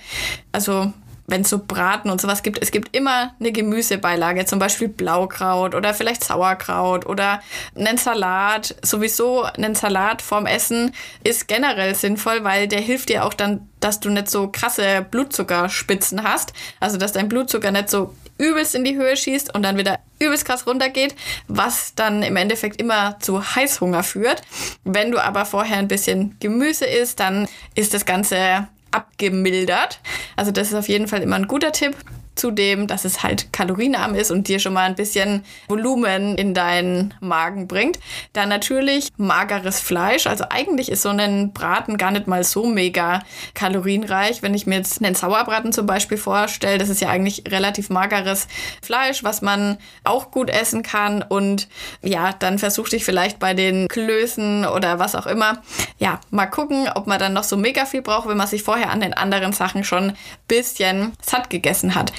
[0.52, 0.94] also
[1.30, 5.76] wenn es so Braten und sowas gibt, es gibt immer eine Gemüsebeilage, zum Beispiel Blaukraut
[5.76, 7.42] oder vielleicht Sauerkraut oder
[7.76, 8.76] einen Salat.
[8.82, 14.00] Sowieso einen Salat vorm Essen ist generell sinnvoll, weil der hilft dir auch dann, dass
[14.00, 16.54] du nicht so krasse Blutzuckerspitzen hast.
[16.80, 20.46] Also, dass dein Blutzucker nicht so übelst in die Höhe schießt und dann wieder übelst
[20.46, 21.16] krass runtergeht,
[21.48, 24.42] was dann im Endeffekt immer zu Heißhunger führt.
[24.84, 30.00] Wenn du aber vorher ein bisschen Gemüse isst, dann ist das Ganze abgemildert.
[30.36, 31.96] Also das ist auf jeden Fall immer ein guter Tipp.
[32.40, 37.14] Zudem, dass es halt kalorienarm ist und dir schon mal ein bisschen Volumen in deinen
[37.20, 38.00] Magen bringt.
[38.32, 40.26] Dann natürlich mageres Fleisch.
[40.26, 43.24] Also eigentlich ist so ein Braten gar nicht mal so mega
[43.56, 44.42] kalorienreich.
[44.42, 48.48] Wenn ich mir jetzt einen Sauerbraten zum Beispiel vorstelle, das ist ja eigentlich relativ mageres
[48.82, 51.22] Fleisch, was man auch gut essen kann.
[51.22, 51.68] Und
[52.02, 55.62] ja, dann versuch dich vielleicht bei den Klößen oder was auch immer.
[55.98, 58.92] Ja, mal gucken, ob man dann noch so mega viel braucht, wenn man sich vorher
[58.92, 62.14] an den anderen Sachen schon ein bisschen satt gegessen hat.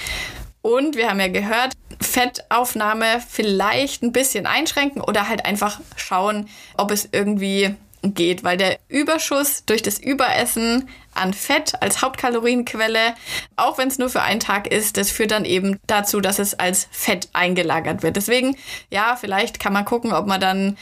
[0.63, 6.91] Und wir haben ja gehört, Fettaufnahme vielleicht ein bisschen einschränken oder halt einfach schauen, ob
[6.91, 13.15] es irgendwie geht, weil der Überschuss durch das Überessen an Fett als Hauptkalorienquelle,
[13.57, 16.59] auch wenn es nur für einen Tag ist, das führt dann eben dazu, dass es
[16.59, 18.17] als Fett eingelagert wird.
[18.17, 18.57] Deswegen,
[18.91, 20.79] ja, vielleicht kann man gucken, ob man dann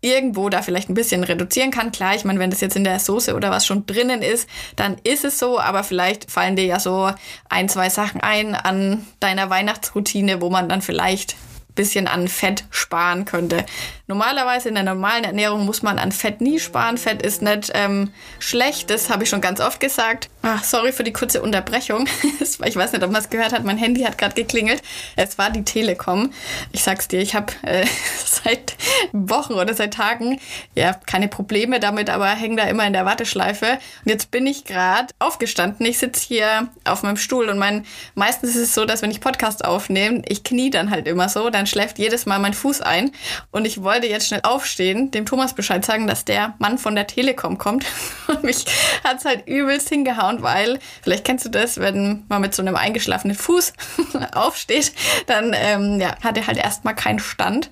[0.00, 1.90] irgendwo da vielleicht ein bisschen reduzieren kann.
[1.90, 4.96] Klar, ich meine, wenn das jetzt in der Soße oder was schon drinnen ist, dann
[5.04, 7.10] ist es so, aber vielleicht fallen dir ja so
[7.48, 11.36] ein, zwei Sachen ein an deiner Weihnachtsroutine, wo man dann vielleicht
[11.78, 13.64] bisschen an Fett sparen könnte.
[14.08, 16.96] Normalerweise in der normalen Ernährung muss man an Fett nie sparen.
[16.96, 20.30] Fett ist nicht ähm, schlecht, das habe ich schon ganz oft gesagt.
[20.40, 22.08] Ach, sorry für die kurze Unterbrechung.
[22.40, 23.64] ich weiß nicht, ob man es gehört hat.
[23.64, 24.80] Mein Handy hat gerade geklingelt.
[25.14, 26.32] Es war die Telekom.
[26.72, 27.84] Ich sag's dir, ich habe äh,
[28.24, 28.76] seit
[29.12, 30.40] Wochen oder seit Tagen
[30.74, 33.72] ja keine Probleme damit, aber hänge da immer in der Warteschleife.
[33.72, 35.84] Und jetzt bin ich gerade aufgestanden.
[35.84, 39.20] Ich sitze hier auf meinem Stuhl und mein meistens ist es so, dass wenn ich
[39.20, 43.12] Podcast aufnehme, ich knie dann halt immer so, dann schläft jedes Mal mein Fuß ein.
[43.50, 47.06] Und ich wollte jetzt schnell aufstehen, dem Thomas Bescheid sagen, dass der Mann von der
[47.06, 47.84] Telekom kommt.
[48.28, 48.64] Und mich
[49.04, 52.76] hat es halt übelst hingehauen, weil, vielleicht kennst du das, wenn man mit so einem
[52.76, 53.72] eingeschlafenen Fuß
[54.32, 54.92] aufsteht,
[55.26, 57.70] dann ähm, ja, hat er halt erstmal keinen Stand.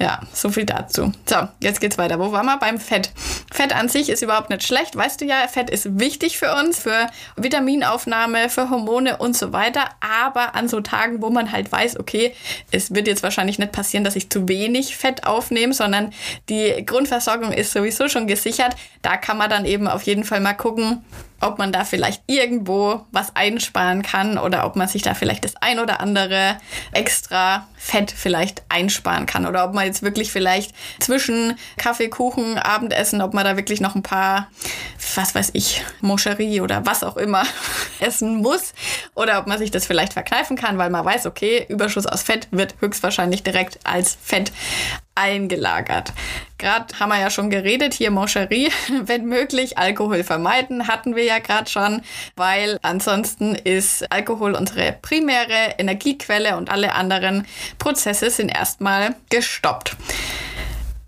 [0.00, 1.12] Ja, so viel dazu.
[1.26, 2.20] So, jetzt geht's weiter.
[2.20, 2.56] Wo waren wir?
[2.58, 3.10] Beim Fett.
[3.52, 5.48] Fett an sich ist überhaupt nicht schlecht, weißt du ja.
[5.48, 9.86] Fett ist wichtig für uns, für Vitaminaufnahme, für Hormone und so weiter.
[10.00, 12.32] Aber an so Tagen, wo man halt weiß, okay,
[12.70, 16.12] es wird jetzt wahrscheinlich nicht passieren, dass ich zu wenig Fett aufnehme, sondern
[16.48, 18.76] die Grundversorgung ist sowieso schon gesichert.
[19.02, 21.04] Da kann man dann eben auf jeden Fall mal gucken,
[21.40, 25.56] ob man da vielleicht irgendwo was einsparen kann oder ob man sich da vielleicht das
[25.56, 26.58] ein oder andere
[26.92, 33.22] extra Fett vielleicht einsparen kann oder ob man jetzt wirklich vielleicht zwischen Kaffee, Kuchen, Abendessen,
[33.22, 34.48] ob man da wirklich noch ein paar,
[35.14, 37.44] was weiß ich, Moscherie oder was auch immer
[38.00, 38.74] essen muss
[39.14, 42.48] oder ob man sich das vielleicht verkneifen kann, weil man weiß, okay, Überschuss aus Fett
[42.50, 44.52] wird höchstwahrscheinlich direkt als Fett
[45.18, 46.12] eingelagert.
[46.58, 48.70] Gerade haben wir ja schon geredet, hier Moscherie,
[49.02, 52.02] wenn möglich, Alkohol vermeiden, hatten wir ja gerade schon,
[52.36, 57.46] weil ansonsten ist Alkohol unsere primäre Energiequelle und alle anderen
[57.78, 59.96] Prozesse sind erstmal gestoppt.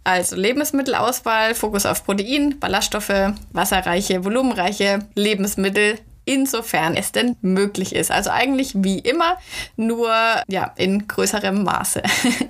[0.02, 8.10] Also Lebensmittelauswahl, Fokus auf Protein, Ballaststoffe, wasserreiche, volumenreiche Lebensmittel insofern es denn möglich ist.
[8.10, 9.38] Also eigentlich wie immer,
[9.76, 10.12] nur
[10.48, 12.02] ja, in größerem Maße.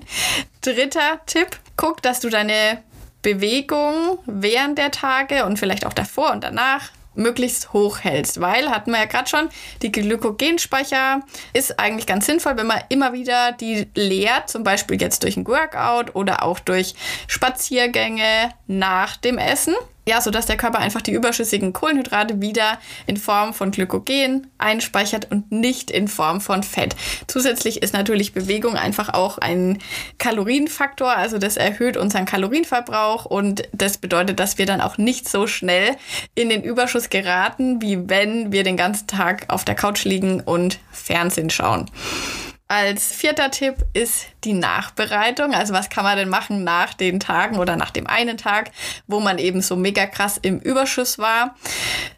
[0.60, 2.82] Dritter Tipp, guck, dass du deine
[3.22, 8.92] Bewegung während der Tage und vielleicht auch davor und danach möglichst hoch hältst, weil hatten
[8.92, 9.48] wir ja gerade schon,
[9.82, 15.22] die Glykogenspeicher ist eigentlich ganz sinnvoll, wenn man immer wieder die leert, zum Beispiel jetzt
[15.22, 16.94] durch ein Workout oder auch durch
[17.26, 19.74] Spaziergänge nach dem Essen.
[20.10, 25.52] Ja, sodass der Körper einfach die überschüssigen Kohlenhydrate wieder in Form von Glykogen einspeichert und
[25.52, 26.96] nicht in Form von Fett.
[27.28, 29.78] Zusätzlich ist natürlich Bewegung einfach auch ein
[30.18, 35.46] Kalorienfaktor, also das erhöht unseren Kalorienverbrauch und das bedeutet, dass wir dann auch nicht so
[35.46, 35.96] schnell
[36.34, 40.80] in den Überschuss geraten, wie wenn wir den ganzen Tag auf der Couch liegen und
[40.90, 41.88] Fernsehen schauen.
[42.70, 45.54] Als vierter Tipp ist die Nachbereitung.
[45.54, 48.70] Also was kann man denn machen nach den Tagen oder nach dem einen Tag,
[49.08, 51.56] wo man eben so mega krass im Überschuss war.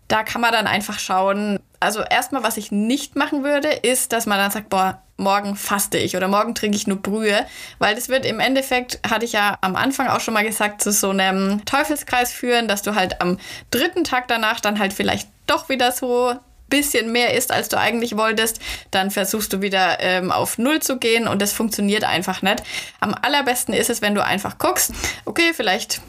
[0.09, 1.59] Da kann man dann einfach schauen.
[1.81, 5.97] Also erstmal, was ich nicht machen würde, ist, dass man dann sagt, boah, morgen faste
[5.97, 7.47] ich oder morgen trinke ich nur Brühe,
[7.79, 10.93] weil das wird im Endeffekt, hatte ich ja am Anfang auch schon mal gesagt, zu
[10.93, 13.39] so einem Teufelskreis führen, dass du halt am
[13.71, 16.35] dritten Tag danach dann halt vielleicht doch wieder so
[16.73, 18.59] bisschen mehr isst, als du eigentlich wolltest,
[18.91, 22.63] dann versuchst du wieder ähm, auf Null zu gehen und das funktioniert einfach nicht.
[22.99, 24.93] Am allerbesten ist es, wenn du einfach guckst,
[25.27, 26.01] okay, vielleicht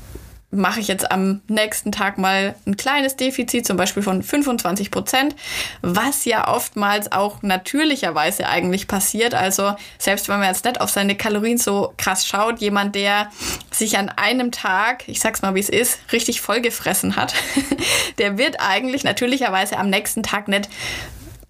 [0.54, 5.36] mache ich jetzt am nächsten Tag mal ein kleines Defizit, zum Beispiel von 25 Prozent,
[5.82, 9.34] was ja oftmals auch natürlicherweise eigentlich passiert.
[9.34, 13.30] Also selbst wenn man jetzt nicht auf seine Kalorien so krass schaut, jemand, der
[13.72, 17.34] sich an einem Tag, ich sag's mal wie es ist, richtig vollgefressen hat,
[18.18, 20.70] der wird eigentlich natürlicherweise am nächsten Tag nicht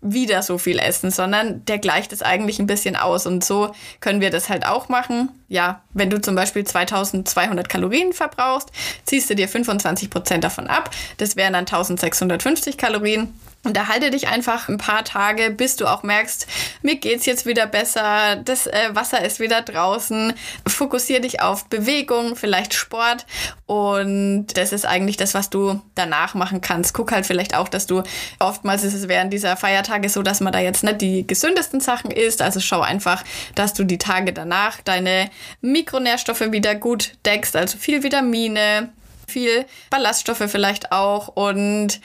[0.03, 3.25] wieder so viel essen, sondern der gleicht es eigentlich ein bisschen aus.
[3.25, 5.29] Und so können wir das halt auch machen.
[5.47, 8.69] Ja, wenn du zum Beispiel 2200 Kalorien verbrauchst,
[9.05, 10.89] ziehst du dir 25 Prozent davon ab.
[11.17, 13.33] Das wären dann 1650 Kalorien.
[13.65, 16.47] Und erhalte dich einfach ein paar Tage, bis du auch merkst,
[16.81, 20.33] mir geht's jetzt wieder besser, das äh, Wasser ist wieder draußen.
[20.67, 23.25] Fokussiere dich auf Bewegung, vielleicht Sport.
[23.65, 26.93] Und das ist eigentlich das, was du danach machen kannst.
[26.93, 28.03] Guck halt vielleicht auch, dass du,
[28.39, 32.11] oftmals ist es während dieser Feiertage so, dass man da jetzt nicht die gesündesten Sachen
[32.11, 32.41] isst.
[32.41, 33.23] Also schau einfach,
[33.55, 35.29] dass du die Tage danach deine
[35.61, 38.89] Mikronährstoffe wieder gut deckst, also viel Vitamine,
[39.27, 42.01] viel Ballaststoffe vielleicht auch und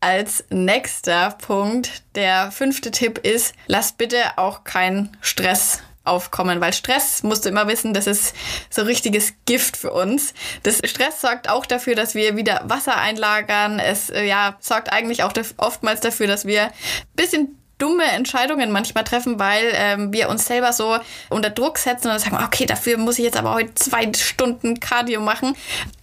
[0.00, 7.22] als nächster Punkt, der fünfte Tipp ist, lass bitte auch keinen Stress aufkommen, weil Stress,
[7.22, 8.34] musst du immer wissen, das ist
[8.70, 10.34] so richtiges Gift für uns.
[10.62, 13.78] Das Stress sorgt auch dafür, dass wir wieder Wasser einlagern.
[13.78, 16.72] Es äh, ja, sorgt eigentlich auch oftmals dafür, dass wir ein
[17.14, 20.98] bisschen dumme Entscheidungen manchmal treffen, weil ähm, wir uns selber so
[21.30, 25.20] unter Druck setzen und sagen, okay, dafür muss ich jetzt aber heute zwei Stunden Cardio
[25.20, 25.54] machen.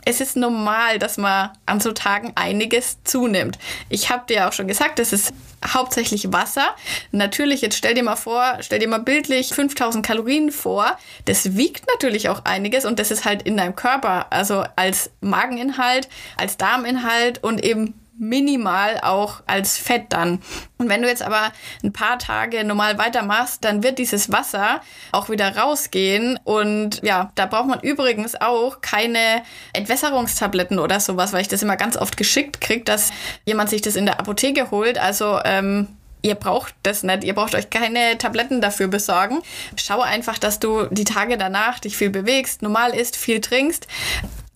[0.05, 3.57] Es ist normal, dass man an so Tagen einiges zunimmt.
[3.89, 5.33] Ich habe dir auch schon gesagt, es ist
[5.73, 6.75] hauptsächlich Wasser.
[7.11, 10.97] Natürlich, jetzt stell dir mal vor, stell dir mal bildlich 5000 Kalorien vor.
[11.25, 16.07] Das wiegt natürlich auch einiges und das ist halt in deinem Körper, also als Mageninhalt,
[16.37, 20.39] als Darminhalt und eben minimal auch als Fett dann.
[20.77, 21.51] Und wenn du jetzt aber
[21.83, 26.39] ein paar Tage normal weitermachst, dann wird dieses Wasser auch wieder rausgehen.
[26.43, 31.77] Und ja, da braucht man übrigens auch keine Entwässerungstabletten oder sowas, weil ich das immer
[31.77, 33.11] ganz oft geschickt kriege, dass
[33.45, 34.97] jemand sich das in der Apotheke holt.
[34.97, 35.87] Also ähm,
[36.21, 39.41] ihr braucht das nicht, ihr braucht euch keine Tabletten dafür besorgen.
[39.75, 43.87] Schau einfach, dass du die Tage danach dich viel bewegst, normal isst, viel trinkst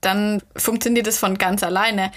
[0.01, 2.11] dann funktioniert es von ganz alleine.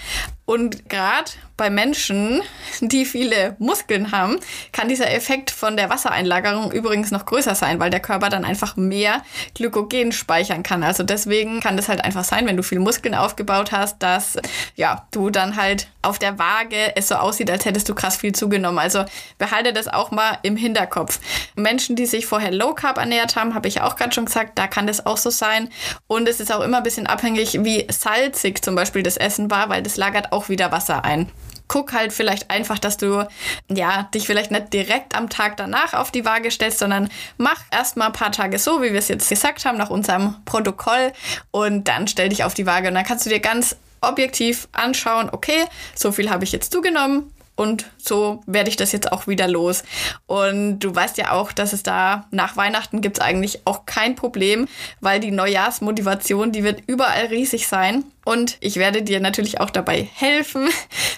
[0.45, 2.41] Und gerade bei Menschen,
[2.81, 4.39] die viele Muskeln haben,
[4.71, 8.75] kann dieser Effekt von der Wassereinlagerung übrigens noch größer sein, weil der Körper dann einfach
[8.75, 9.21] mehr
[9.53, 10.83] Glykogen speichern kann.
[10.83, 14.37] Also deswegen kann das halt einfach sein, wenn du viel Muskeln aufgebaut hast, dass
[14.75, 18.33] ja, du dann halt auf der Waage es so aussieht, als hättest du krass viel
[18.33, 18.79] zugenommen.
[18.79, 19.05] Also
[19.37, 21.19] behalte das auch mal im Hinterkopf.
[21.55, 24.67] Menschen, die sich vorher Low Carb ernährt haben, habe ich auch gerade schon gesagt, da
[24.67, 25.69] kann das auch so sein.
[26.07, 29.69] Und es ist auch immer ein bisschen abhängig, wie salzig zum Beispiel das Essen war,
[29.69, 31.31] weil das lagert auch wieder Wasser ein
[31.69, 33.25] guck halt vielleicht einfach, dass du
[33.67, 38.07] ja dich vielleicht nicht direkt am Tag danach auf die Waage stellst, sondern mach erstmal
[38.07, 41.13] ein paar Tage so, wie wir es jetzt gesagt haben, nach unserem Protokoll
[41.49, 45.29] und dann stell dich auf die Waage und dann kannst du dir ganz objektiv anschauen,
[45.31, 45.65] okay,
[45.95, 49.83] so viel habe ich jetzt zugenommen, und so werde ich das jetzt auch wieder los.
[50.25, 54.15] Und du weißt ja auch, dass es da nach Weihnachten gibt es eigentlich auch kein
[54.15, 54.67] Problem,
[55.01, 58.05] weil die Neujahrsmotivation, die wird überall riesig sein.
[58.25, 60.69] Und ich werde dir natürlich auch dabei helfen,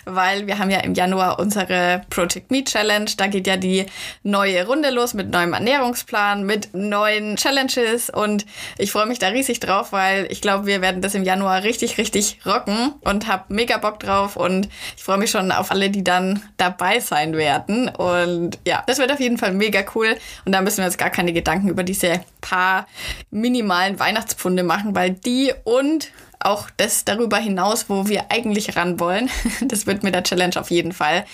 [0.06, 3.10] weil wir haben ja im Januar unsere Project Me Challenge.
[3.18, 3.86] Da geht ja die
[4.24, 8.46] neue Runde los mit neuem Ernährungsplan, mit neuen Challenges und
[8.78, 11.98] ich freue mich da riesig drauf, weil ich glaube, wir werden das im Januar richtig,
[11.98, 16.04] richtig rocken und habe mega Bock drauf und ich freue mich schon auf alle, die
[16.04, 17.90] dann dabei sein werden.
[17.90, 20.16] Und ja, das wird auf jeden Fall mega cool
[20.46, 22.88] und da müssen wir uns gar keine Gedanken über diese paar
[23.32, 26.12] minimalen Weihnachtspfunde machen, weil die und
[26.46, 29.30] auch das darüber hinaus, wo wir eigentlich ran wollen.
[29.62, 31.26] Das wird mit der Challenge auf jeden Fall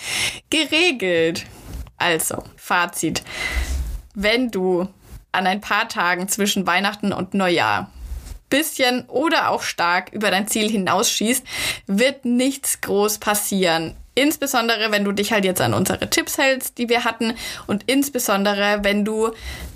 [0.50, 1.44] geregelt.
[1.96, 3.22] Also, Fazit.
[4.14, 4.88] Wenn du
[5.32, 7.90] an ein paar Tagen zwischen Weihnachten und Neujahr
[8.48, 11.44] bisschen oder auch stark über dein Ziel hinausschießt,
[11.86, 13.96] wird nichts groß passieren.
[14.14, 17.34] Insbesondere, wenn du dich halt jetzt an unsere Tipps hältst, die wir hatten
[17.66, 19.30] und insbesondere, wenn du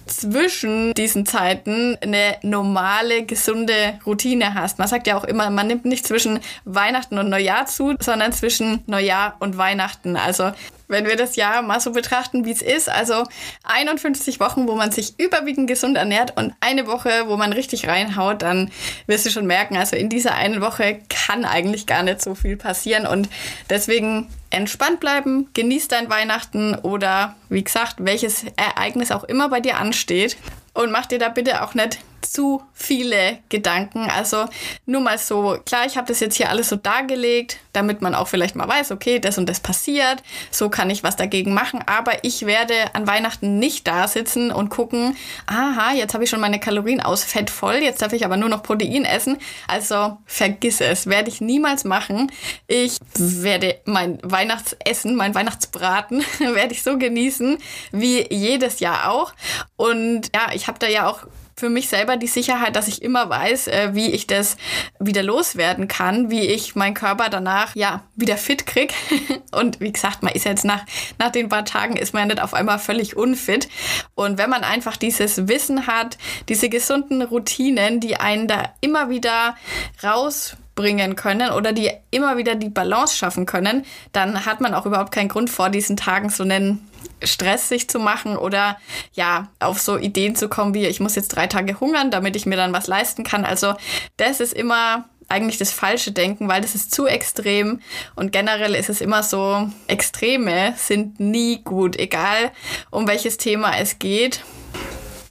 [0.07, 4.79] zwischen diesen Zeiten eine normale, gesunde Routine hast.
[4.79, 8.83] Man sagt ja auch immer, man nimmt nicht zwischen Weihnachten und Neujahr zu, sondern zwischen
[8.87, 10.17] Neujahr und Weihnachten.
[10.17, 10.53] Also
[10.89, 12.89] wenn wir das Jahr mal so betrachten, wie es ist.
[12.89, 13.25] Also
[13.65, 18.43] 51 Wochen, wo man sich überwiegend gesund ernährt und eine Woche, wo man richtig reinhaut,
[18.43, 18.71] dann
[19.07, 22.57] wirst du schon merken, also in dieser einen Woche kann eigentlich gar nicht so viel
[22.57, 23.07] passieren.
[23.07, 23.29] Und
[23.71, 29.79] deswegen entspannt bleiben, genieß dein Weihnachten oder wie gesagt, welches Ereignis auch immer bei dir
[29.79, 30.37] ansteht.
[30.73, 34.11] Und mach dir da bitte auch nicht zu viele Gedanken.
[34.11, 34.47] Also
[34.85, 38.29] nur mal so, klar, ich habe das jetzt hier alles so dargelegt, damit man auch
[38.29, 42.25] vielleicht mal weiß, okay, das und das passiert, so kann ich was dagegen machen, aber
[42.25, 46.61] ich werde an Weihnachten nicht da sitzen und gucken, aha, jetzt habe ich schon meine
[46.61, 49.39] Kalorien aus Fett voll, jetzt darf ich aber nur noch Protein essen.
[49.69, 52.31] Also vergiss es, werde ich niemals machen.
[52.67, 57.59] Ich werde mein Weihnachtsessen, mein Weihnachtsbraten, werde ich so genießen
[57.93, 59.33] wie jedes Jahr auch.
[59.77, 61.27] Und ja, ich habe da ja auch
[61.59, 64.59] für mich selber die Sicherheit, dass ich immer weiß, äh, wie ich das
[65.01, 68.93] wieder loswerden kann, wie ich meinen Körper danach ja wieder fit krieg.
[69.53, 70.85] Und wie gesagt, man ist jetzt nach,
[71.19, 73.69] nach den paar Tagen ist man nicht auf einmal völlig unfit.
[74.15, 76.19] Und wenn man einfach dieses Wissen hat,
[76.51, 79.57] diese gesunden Routinen, die einen da immer wieder
[80.05, 84.85] raus bringen können oder die immer wieder die Balance schaffen können, dann hat man auch
[84.85, 86.87] überhaupt keinen Grund vor diesen Tagen so einen
[87.23, 88.79] Stress sich zu machen oder
[89.13, 92.47] ja, auf so Ideen zu kommen wie, ich muss jetzt drei Tage hungern, damit ich
[92.47, 93.45] mir dann was leisten kann.
[93.45, 93.75] Also
[94.17, 97.81] das ist immer eigentlich das falsche Denken, weil das ist zu extrem
[98.15, 102.53] und generell ist es immer so, Extreme sind nie gut, egal
[102.91, 104.45] um welches Thema es geht.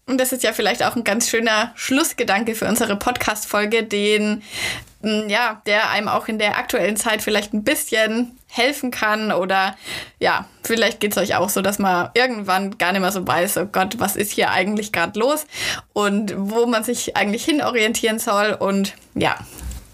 [0.07, 4.43] Und das ist ja vielleicht auch ein ganz schöner Schlussgedanke für unsere Podcast-Folge, den
[5.01, 9.75] ja, der einem auch in der aktuellen Zeit vielleicht ein bisschen helfen kann oder
[10.19, 13.57] ja, vielleicht geht es euch auch so, dass man irgendwann gar nicht mehr so weiß,
[13.57, 15.45] oh Gott, was ist hier eigentlich gerade los
[15.93, 19.37] und wo man sich eigentlich hinorientieren soll und ja,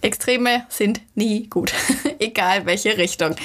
[0.02, 1.74] Extreme sind nie gut,
[2.19, 3.36] egal welche Richtung.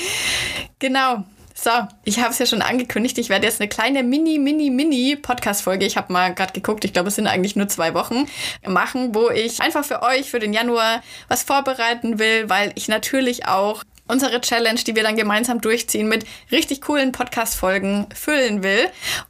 [0.78, 1.24] Genau.
[1.58, 1.70] So,
[2.04, 3.16] ich habe es ja schon angekündigt.
[3.16, 5.86] Ich werde jetzt eine kleine Mini, Mini, Mini Podcast-Folge.
[5.86, 6.84] Ich habe mal gerade geguckt.
[6.84, 8.26] Ich glaube, es sind eigentlich nur zwei Wochen
[8.66, 13.46] machen, wo ich einfach für euch für den Januar was vorbereiten will, weil ich natürlich
[13.46, 18.88] auch unsere Challenge, die wir dann gemeinsam durchziehen, mit richtig coolen Podcast-Folgen füllen will.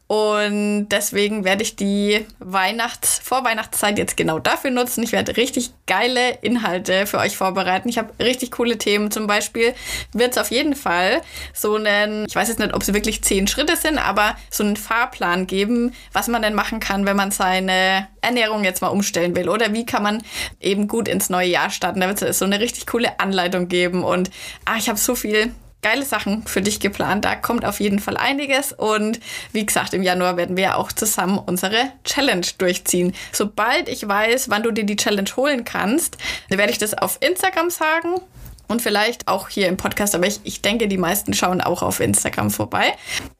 [0.08, 5.02] Und deswegen werde ich die Weihnachts-, Vorweihnachtszeit jetzt genau dafür nutzen.
[5.02, 7.88] Ich werde richtig geile Inhalte für euch vorbereiten.
[7.88, 9.10] Ich habe richtig coole Themen.
[9.10, 9.74] Zum Beispiel
[10.12, 13.48] wird es auf jeden Fall so einen, ich weiß jetzt nicht, ob es wirklich zehn
[13.48, 18.06] Schritte sind, aber so einen Fahrplan geben, was man denn machen kann, wenn man seine
[18.20, 19.48] Ernährung jetzt mal umstellen will.
[19.48, 20.22] Oder wie kann man
[20.60, 22.00] eben gut ins neue Jahr starten.
[22.00, 24.04] Da wird es so eine richtig coole Anleitung geben.
[24.04, 24.30] Und
[24.66, 25.52] ah, ich habe so viel
[25.82, 27.24] geile Sachen für dich geplant.
[27.24, 28.72] Da kommt auf jeden Fall einiges.
[28.72, 29.20] Und
[29.52, 33.14] wie gesagt, im Januar werden wir auch zusammen unsere Challenge durchziehen.
[33.32, 36.16] Sobald ich weiß, wann du dir die Challenge holen kannst,
[36.48, 38.20] werde ich das auf Instagram sagen.
[38.68, 42.00] Und vielleicht auch hier im Podcast, aber ich, ich denke, die meisten schauen auch auf
[42.00, 42.94] Instagram vorbei.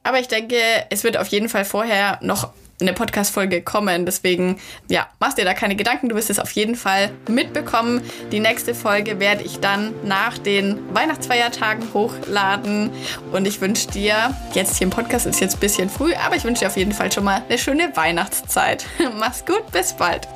[0.04, 0.56] Aber ich denke,
[0.90, 4.06] es wird auf jeden Fall vorher noch eine Podcast-Folge kommen.
[4.06, 4.58] Deswegen,
[4.88, 6.08] ja, machst dir da keine Gedanken.
[6.08, 8.02] Du wirst es auf jeden Fall mitbekommen.
[8.32, 12.90] Die nächste Folge werde ich dann nach den Weihnachtsfeiertagen hochladen.
[13.32, 16.44] Und ich wünsche dir, jetzt hier im Podcast ist jetzt ein bisschen früh, aber ich
[16.44, 18.86] wünsche dir auf jeden Fall schon mal eine schöne Weihnachtszeit.
[19.18, 20.28] Mach's gut, bis bald.